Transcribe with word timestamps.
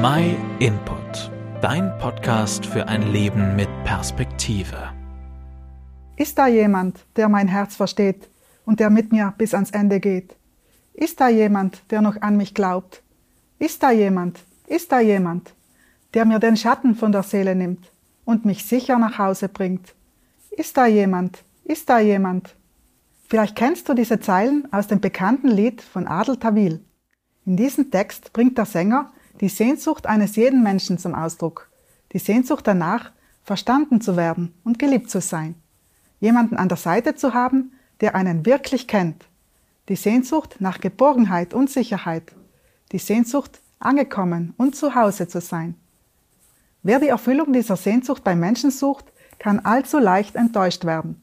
My 0.00 0.36
Input, 0.60 1.28
dein 1.60 1.98
Podcast 1.98 2.64
für 2.64 2.86
ein 2.86 3.10
Leben 3.10 3.56
mit 3.56 3.68
Perspektive. 3.82 4.92
Ist 6.16 6.38
da 6.38 6.46
jemand, 6.46 7.04
der 7.16 7.28
mein 7.28 7.48
Herz 7.48 7.74
versteht 7.74 8.28
und 8.64 8.78
der 8.78 8.90
mit 8.90 9.10
mir 9.10 9.34
bis 9.36 9.54
ans 9.54 9.72
Ende 9.72 9.98
geht? 9.98 10.36
Ist 10.94 11.20
da 11.20 11.28
jemand, 11.28 11.82
der 11.90 12.00
noch 12.00 12.22
an 12.22 12.36
mich 12.36 12.54
glaubt? 12.54 13.02
Ist 13.58 13.82
da 13.82 13.90
jemand, 13.90 14.38
ist 14.68 14.92
da 14.92 15.00
jemand, 15.00 15.52
der 16.14 16.26
mir 16.26 16.38
den 16.38 16.56
Schatten 16.56 16.94
von 16.94 17.10
der 17.10 17.24
Seele 17.24 17.56
nimmt 17.56 17.90
und 18.24 18.44
mich 18.44 18.66
sicher 18.66 19.00
nach 19.00 19.18
Hause 19.18 19.48
bringt? 19.48 19.96
Ist 20.52 20.76
da 20.76 20.86
jemand, 20.86 21.42
ist 21.64 21.90
da 21.90 21.98
jemand? 21.98 22.54
Vielleicht 23.28 23.56
kennst 23.56 23.88
du 23.88 23.94
diese 23.94 24.20
Zeilen 24.20 24.72
aus 24.72 24.86
dem 24.86 25.00
bekannten 25.00 25.48
Lied 25.48 25.82
von 25.82 26.06
Adel 26.06 26.36
Tawil. 26.36 26.84
In 27.44 27.56
diesem 27.56 27.90
Text 27.90 28.32
bringt 28.32 28.58
der 28.58 28.64
Sänger 28.66 29.10
die 29.40 29.48
Sehnsucht 29.48 30.06
eines 30.06 30.36
jeden 30.36 30.62
Menschen 30.62 30.98
zum 30.98 31.14
Ausdruck. 31.14 31.68
Die 32.12 32.18
Sehnsucht 32.18 32.66
danach, 32.66 33.12
verstanden 33.44 34.00
zu 34.00 34.16
werden 34.16 34.54
und 34.64 34.78
geliebt 34.78 35.10
zu 35.10 35.20
sein. 35.20 35.54
Jemanden 36.20 36.56
an 36.56 36.68
der 36.68 36.76
Seite 36.76 37.14
zu 37.14 37.34
haben, 37.34 37.72
der 38.00 38.14
einen 38.14 38.44
wirklich 38.44 38.86
kennt. 38.86 39.24
Die 39.88 39.96
Sehnsucht 39.96 40.56
nach 40.58 40.80
Geborgenheit 40.80 41.54
und 41.54 41.70
Sicherheit. 41.70 42.32
Die 42.92 42.98
Sehnsucht, 42.98 43.60
angekommen 43.80 44.54
und 44.56 44.76
zu 44.76 44.94
Hause 44.94 45.28
zu 45.28 45.40
sein. 45.40 45.76
Wer 46.82 47.00
die 47.00 47.08
Erfüllung 47.08 47.52
dieser 47.52 47.76
Sehnsucht 47.76 48.24
bei 48.24 48.34
Menschen 48.34 48.70
sucht, 48.70 49.06
kann 49.38 49.60
allzu 49.60 49.98
leicht 49.98 50.34
enttäuscht 50.34 50.84
werden. 50.84 51.22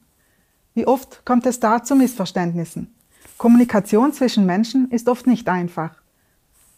Wie 0.74 0.86
oft 0.86 1.24
kommt 1.24 1.46
es 1.46 1.60
da 1.60 1.82
zu 1.82 1.94
Missverständnissen? 1.94 2.94
Kommunikation 3.38 4.12
zwischen 4.12 4.46
Menschen 4.46 4.90
ist 4.90 5.08
oft 5.08 5.26
nicht 5.26 5.48
einfach. 5.48 5.90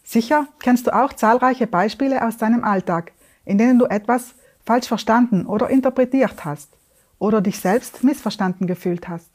Sicher 0.09 0.47
kennst 0.57 0.87
du 0.87 0.95
auch 0.95 1.13
zahlreiche 1.13 1.67
Beispiele 1.67 2.25
aus 2.25 2.37
deinem 2.37 2.63
Alltag, 2.63 3.11
in 3.45 3.59
denen 3.59 3.77
du 3.77 3.85
etwas 3.85 4.33
falsch 4.65 4.87
verstanden 4.87 5.45
oder 5.45 5.69
interpretiert 5.69 6.45
hast 6.45 6.71
oder 7.19 7.41
dich 7.41 7.59
selbst 7.59 8.03
missverstanden 8.03 8.65
gefühlt 8.65 9.07
hast. 9.07 9.29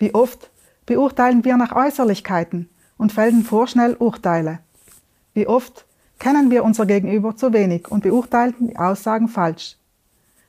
Wie 0.00 0.12
oft 0.12 0.50
beurteilen 0.86 1.44
wir 1.44 1.56
nach 1.56 1.70
Äußerlichkeiten 1.70 2.68
und 2.96 3.12
fällen 3.12 3.44
vorschnell 3.44 3.94
Urteile. 3.94 4.58
Wie 5.34 5.46
oft 5.46 5.86
kennen 6.18 6.50
wir 6.50 6.64
unser 6.64 6.84
Gegenüber 6.84 7.36
zu 7.36 7.52
wenig 7.52 7.88
und 7.88 8.02
beurteilen 8.02 8.56
die 8.58 8.76
Aussagen 8.76 9.28
falsch. 9.28 9.76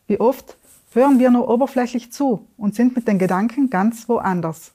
Wie 0.08 0.19
oft 0.19 0.58
hören 0.94 1.19
wir 1.19 1.30
nur 1.30 1.47
oberflächlich 1.47 2.12
zu 2.12 2.47
und 2.58 2.73
sind 2.73 2.95
mit 2.95 3.08
den 3.08 3.19
Gedanken 3.19 3.69
ganz 3.69 4.09
woanders. 4.09 4.72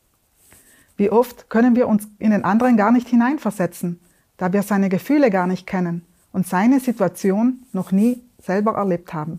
Wie 0.96 1.10
oft 1.10 1.50
können 1.50 1.74
wir 1.74 1.88
uns 1.88 2.06
in 2.20 2.30
den 2.30 2.44
anderen 2.44 2.76
gar 2.76 2.92
nicht 2.92 3.08
hineinversetzen 3.08 3.98
da 4.42 4.52
wir 4.52 4.64
seine 4.64 4.88
Gefühle 4.88 5.30
gar 5.30 5.46
nicht 5.46 5.68
kennen 5.68 6.04
und 6.32 6.48
seine 6.48 6.80
Situation 6.80 7.60
noch 7.72 7.92
nie 7.92 8.20
selber 8.42 8.72
erlebt 8.72 9.14
haben. 9.14 9.38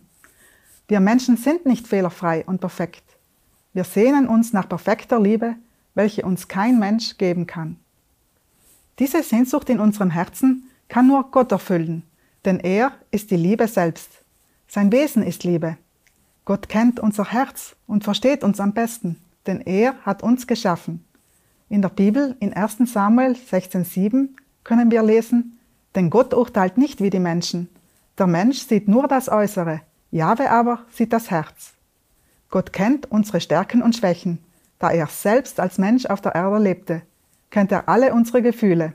Wir 0.87 1.01
Menschen 1.01 1.35
sind 1.35 1.65
nicht 1.65 1.89
fehlerfrei 1.89 2.45
und 2.45 2.61
perfekt. 2.61 3.03
Wir 3.73 3.83
sehnen 3.83 4.29
uns 4.29 4.53
nach 4.53 4.69
perfekter 4.69 5.19
Liebe, 5.19 5.57
welche 5.93 6.23
uns 6.23 6.47
kein 6.47 6.79
Mensch 6.79 7.17
geben 7.17 7.47
kann. 7.47 7.75
Diese 8.97 9.21
Sehnsucht 9.23 9.69
in 9.69 9.81
unserem 9.81 10.09
Herzen 10.09 10.69
kann 10.87 11.07
nur 11.07 11.31
Gott 11.31 11.51
erfüllen, 11.51 12.03
denn 12.45 12.61
er 12.61 12.93
ist 13.11 13.29
die 13.29 13.35
Liebe 13.35 13.67
selbst. 13.67 14.09
Sein 14.69 14.89
Wesen 14.93 15.21
ist 15.21 15.43
Liebe. 15.43 15.75
Gott 16.45 16.69
kennt 16.69 17.01
unser 17.01 17.29
Herz 17.29 17.75
und 17.87 18.05
versteht 18.05 18.41
uns 18.41 18.61
am 18.61 18.71
besten, 18.71 19.17
denn 19.47 19.59
er 19.59 19.95
hat 20.05 20.23
uns 20.23 20.47
geschaffen. 20.47 21.03
In 21.67 21.81
der 21.81 21.89
Bibel 21.89 22.37
in 22.39 22.53
1 22.53 22.77
Samuel 22.85 23.33
16,7 23.33 24.29
können 24.63 24.91
wir 24.91 25.03
lesen, 25.03 25.59
denn 25.95 26.09
Gott 26.09 26.33
urteilt 26.33 26.77
nicht 26.77 27.01
wie 27.01 27.09
die 27.09 27.19
Menschen. 27.19 27.69
Der 28.17 28.27
Mensch 28.27 28.59
sieht 28.59 28.87
nur 28.87 29.07
das 29.07 29.29
Äußere, 29.29 29.81
Jahwe 30.11 30.49
aber 30.49 30.85
sieht 30.91 31.13
das 31.13 31.31
Herz. 31.31 31.73
Gott 32.49 32.71
kennt 32.71 33.09
unsere 33.09 33.41
Stärken 33.41 33.81
und 33.81 33.95
Schwächen. 33.95 34.39
Da 34.77 34.91
er 34.91 35.07
selbst 35.07 35.59
als 35.59 35.77
Mensch 35.77 36.05
auf 36.05 36.21
der 36.21 36.35
Erde 36.35 36.59
lebte, 36.59 37.01
kennt 37.49 37.71
er 37.71 37.89
alle 37.89 38.13
unsere 38.13 38.41
Gefühle. 38.41 38.93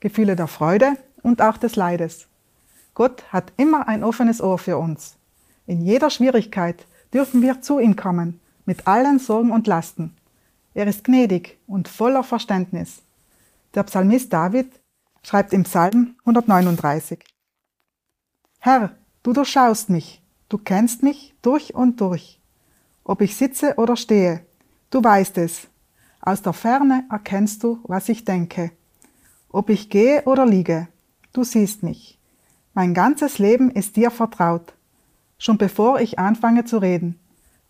Gefühle 0.00 0.36
der 0.36 0.48
Freude 0.48 0.92
und 1.22 1.40
auch 1.40 1.56
des 1.56 1.76
Leides. 1.76 2.26
Gott 2.94 3.24
hat 3.32 3.52
immer 3.56 3.88
ein 3.88 4.04
offenes 4.04 4.42
Ohr 4.42 4.58
für 4.58 4.76
uns. 4.76 5.16
In 5.66 5.80
jeder 5.80 6.10
Schwierigkeit 6.10 6.86
dürfen 7.14 7.40
wir 7.40 7.62
zu 7.62 7.78
ihm 7.78 7.96
kommen, 7.96 8.40
mit 8.66 8.86
allen 8.86 9.18
Sorgen 9.18 9.52
und 9.52 9.66
Lasten. 9.66 10.14
Er 10.74 10.86
ist 10.86 11.04
gnädig 11.04 11.58
und 11.66 11.88
voller 11.88 12.24
Verständnis. 12.24 13.02
Der 13.74 13.84
Psalmist 13.84 14.32
David 14.32 14.70
schreibt 15.24 15.52
im 15.52 15.64
Psalm 15.64 16.16
139. 16.24 17.24
Herr, 18.58 18.96
du 19.22 19.32
durchschaust 19.32 19.90
mich, 19.90 20.22
du 20.48 20.58
kennst 20.58 21.02
mich 21.02 21.34
durch 21.42 21.74
und 21.74 22.00
durch. 22.00 22.40
Ob 23.04 23.20
ich 23.20 23.36
sitze 23.36 23.74
oder 23.76 23.96
stehe, 23.96 24.46
du 24.90 25.02
weißt 25.02 25.38
es. 25.38 25.68
Aus 26.20 26.42
der 26.42 26.52
Ferne 26.52 27.04
erkennst 27.10 27.64
du, 27.64 27.80
was 27.84 28.08
ich 28.08 28.24
denke. 28.24 28.70
Ob 29.48 29.70
ich 29.70 29.90
gehe 29.90 30.22
oder 30.22 30.46
liege, 30.46 30.88
du 31.32 31.42
siehst 31.42 31.82
mich. 31.82 32.18
Mein 32.74 32.94
ganzes 32.94 33.38
Leben 33.38 33.70
ist 33.70 33.96
dir 33.96 34.10
vertraut. 34.10 34.74
Schon 35.38 35.58
bevor 35.58 36.00
ich 36.00 36.18
anfange 36.18 36.64
zu 36.64 36.78
reden, 36.78 37.18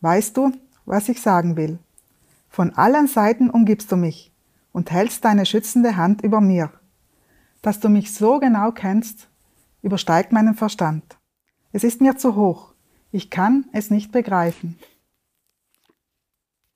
weißt 0.01 0.37
du, 0.37 0.53
was 0.85 1.09
ich 1.09 1.23
sagen 1.23 1.57
will. 1.57 1.79
Von 2.51 2.75
allen 2.75 3.09
Seiten 3.09 3.49
umgibst 3.49 3.91
du 3.91 3.97
mich 3.97 4.31
und 4.73 4.91
hältst 4.91 5.25
deine 5.25 5.47
schützende 5.47 5.97
Hand 5.97 6.23
über 6.23 6.41
mir. 6.41 6.71
Dass 7.63 7.79
du 7.79 7.89
mich 7.89 8.13
so 8.13 8.41
genau 8.41 8.73
kennst, 8.73 9.29
übersteigt 9.83 10.33
meinen 10.33 10.55
Verstand. 10.55 11.17
Es 11.73 11.85
ist 11.85 12.01
mir 12.01 12.17
zu 12.17 12.35
hoch. 12.35 12.73
Ich 13.13 13.31
kann 13.31 13.67
es 13.73 13.91
nicht 13.91 14.11
begreifen. 14.11 14.79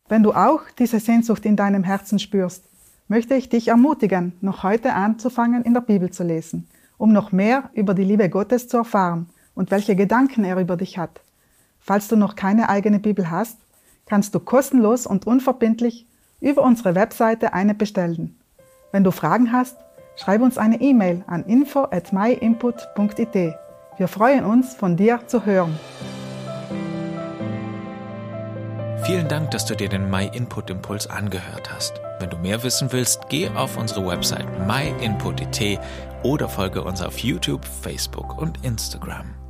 Wenn 0.09 0.23
du 0.23 0.33
auch 0.33 0.63
diese 0.79 1.01
Sehnsucht 1.01 1.45
in 1.45 1.57
deinem 1.57 1.83
Herzen 1.83 2.21
spürst, 2.21 2.65
möchte 3.09 3.35
ich 3.35 3.49
dich 3.49 3.69
ermutigen, 3.69 4.33
noch 4.41 4.63
heute 4.63 4.95
anzufangen, 4.95 5.65
in 5.65 5.75
der 5.75 5.81
Bibel 5.81 6.11
zu 6.11 6.23
lesen, 6.23 6.69
um 6.99 7.13
noch 7.13 7.33
mehr 7.33 7.71
über 7.75 7.95
die 7.95 8.05
Liebe 8.05 8.31
Gottes 8.31 8.69
zu 8.69 8.77
erfahren 8.77 9.29
und 9.55 9.73
welche 9.73 9.97
Gedanken 9.97 10.45
er 10.45 10.61
über 10.61 10.77
dich 10.77 10.99
hat. 10.99 11.21
Falls 11.81 12.07
du 12.07 12.17
noch 12.17 12.37
keine 12.37 12.69
eigene 12.69 13.01
Bibel 13.01 13.31
hast, 13.31 13.59
kannst 14.07 14.35
du 14.35 14.41
kostenlos 14.41 15.07
und 15.07 15.27
unverbindlich 15.27 16.07
über 16.41 16.63
unsere 16.63 16.95
Webseite 16.95 17.55
eine 17.55 17.75
bestellen. 17.75 18.37
Wenn 18.93 19.03
du 19.03 19.11
Fragen 19.11 19.51
hast, 19.53 19.77
Schreib 20.17 20.41
uns 20.41 20.59
eine 20.59 20.81
E-Mail 20.81 21.23
an 21.27 21.45
info 21.45 21.85
at 21.85 22.13
myinput.it. 22.13 23.55
Wir 23.97 24.09
freuen 24.09 24.45
uns, 24.45 24.75
von 24.75 24.97
dir 24.97 25.21
zu 25.27 25.47
hören. 25.47 25.79
Vielen 29.05 29.29
Dank, 29.29 29.53
dass 29.53 29.65
du 29.65 29.77
dir 29.77 29.89
den 29.89 30.11
My 30.11 30.29
Input 30.33 30.69
Impuls 30.69 31.07
angehört 31.07 31.71
hast. 31.73 32.01
Wenn 32.19 32.31
du 32.31 32.39
mehr 32.39 32.63
wissen 32.63 32.91
willst, 32.93 33.29
geh 33.29 33.49
auf 33.51 33.77
unsere 33.77 34.05
Website 34.07 34.47
myinput.it 34.67 35.79
oder 36.23 36.49
folge 36.49 36.83
uns 36.83 37.03
auf 37.03 37.19
YouTube, 37.19 37.65
Facebook 37.65 38.37
und 38.37 38.65
Instagram. 38.65 39.46